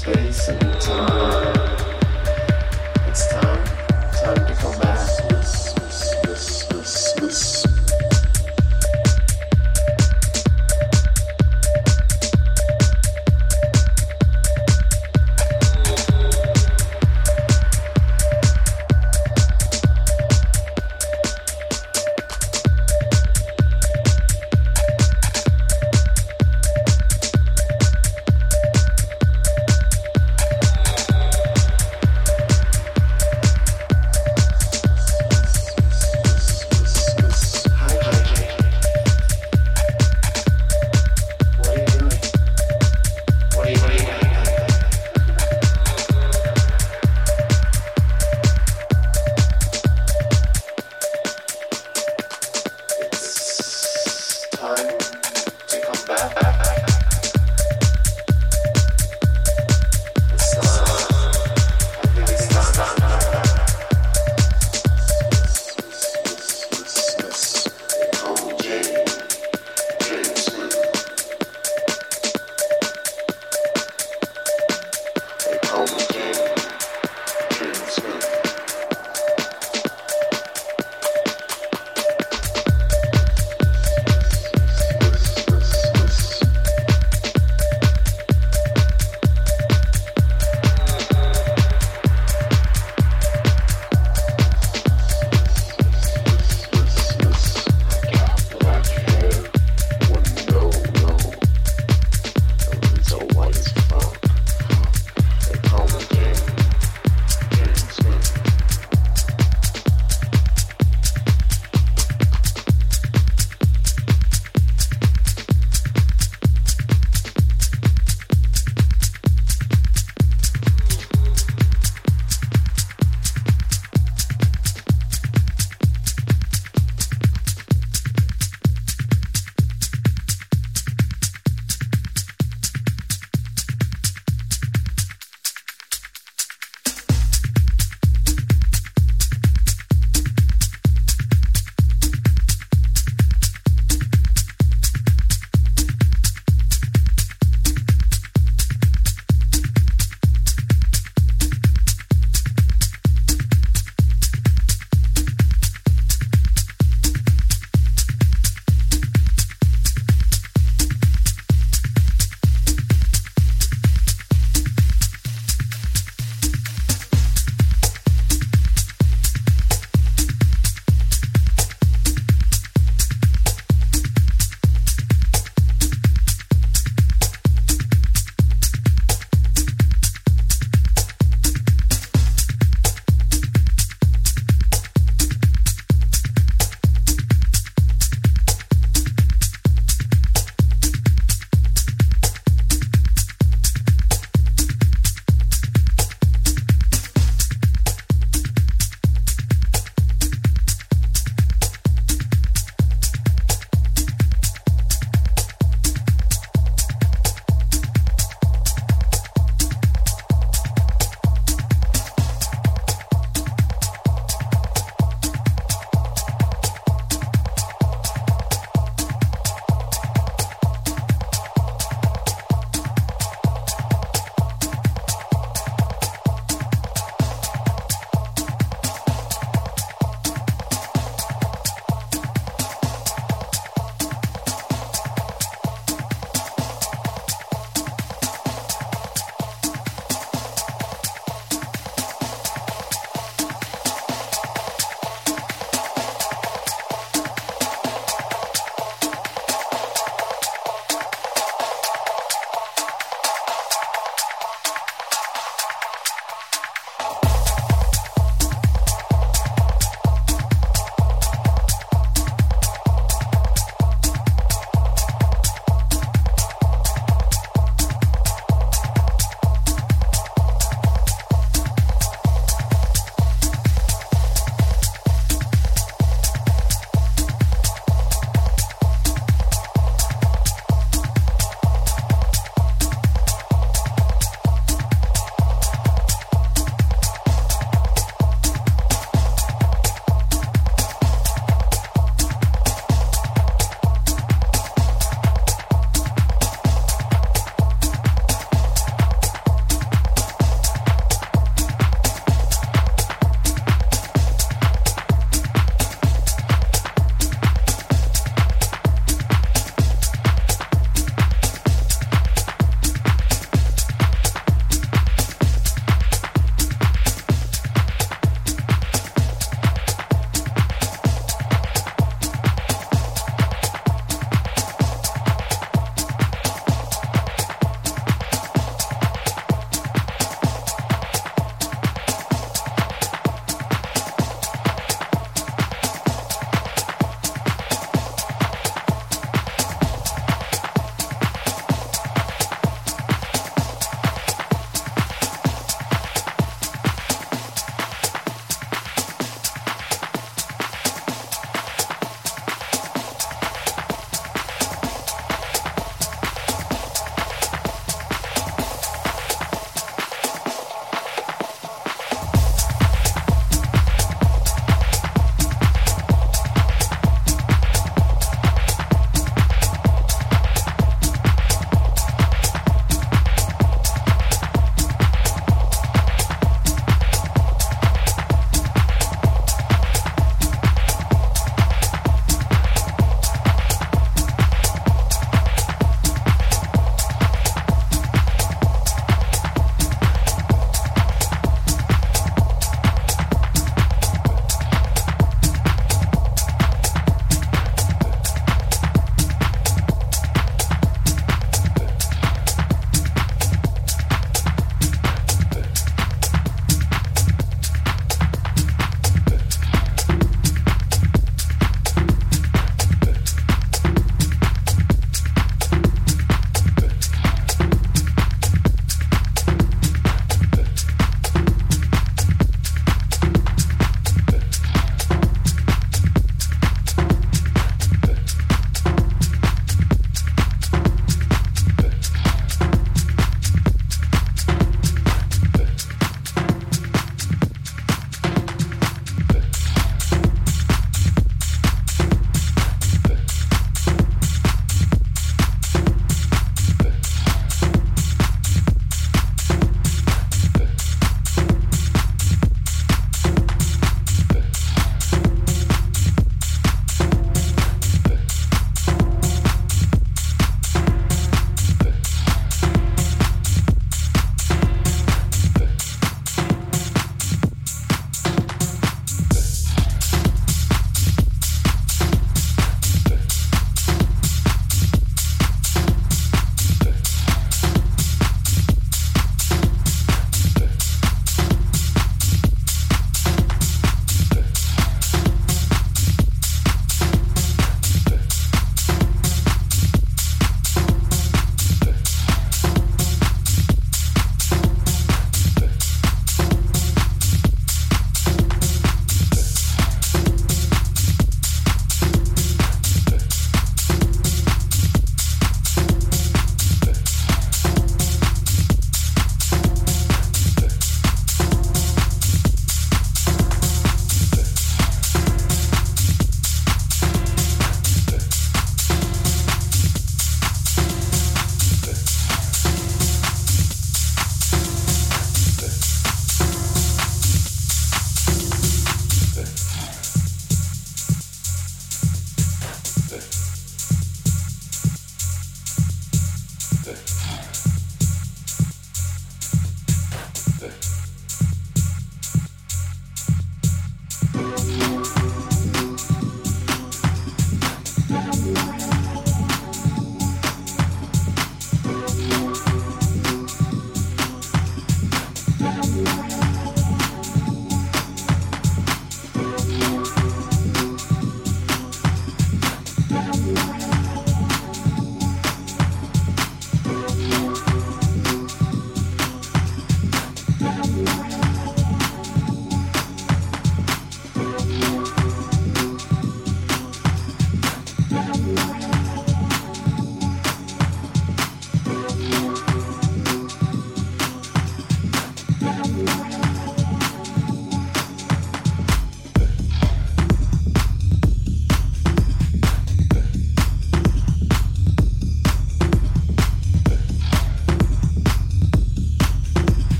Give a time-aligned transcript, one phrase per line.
[0.00, 1.59] space and time.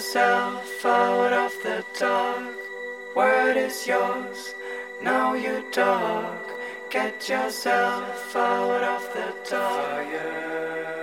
[0.00, 2.56] Get yourself out of the dark.
[3.14, 4.54] Word is yours,
[5.02, 6.40] now you talk.
[6.88, 10.06] Get yourself out of the dark.
[10.06, 10.99] Fire.